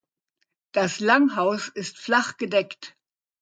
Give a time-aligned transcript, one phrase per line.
[0.73, 2.97] Das Langhaus ist flachgedeckt.